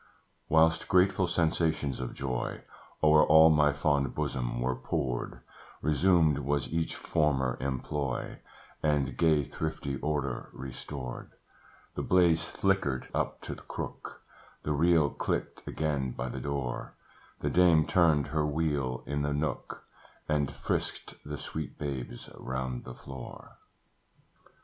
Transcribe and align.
Whilst 0.49 0.87
grateful 0.87 1.27
sensations 1.27 1.99
of 1.99 2.15
joy 2.15 2.63
O'er 3.03 3.23
all 3.23 3.51
my 3.51 3.71
fond 3.71 4.15
bosom 4.15 4.59
were 4.59 4.75
poured, 4.75 5.41
Resumed 5.83 6.39
was 6.39 6.67
each 6.73 6.95
former 6.95 7.55
employ, 7.61 8.39
And 8.81 9.15
gay 9.15 9.43
thrifty 9.43 9.97
order 9.97 10.49
restored: 10.53 11.33
The 11.93 12.01
blaze 12.01 12.43
flickered 12.45 13.09
up 13.13 13.41
to 13.41 13.53
the 13.53 13.61
crook, 13.61 14.23
The 14.63 14.71
reel 14.73 15.11
clicked 15.11 15.67
again 15.67 16.13
by 16.13 16.29
the 16.29 16.41
door, 16.41 16.95
The 17.41 17.51
dame 17.51 17.85
turned 17.85 18.29
her 18.29 18.43
wheel 18.43 19.03
in 19.05 19.21
the 19.21 19.33
nook, 19.33 19.83
And 20.27 20.51
frisked 20.51 21.13
the 21.23 21.37
sweet 21.37 21.77
babes 21.77 22.27
round 22.35 22.85
the 22.85 22.95
floor. 22.95 23.59